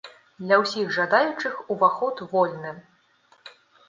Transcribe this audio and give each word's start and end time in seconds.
Для 0.45 0.55
ўсіх 0.61 0.87
жадаючых 0.95 1.59
уваход 1.75 2.23
вольны! 2.31 2.73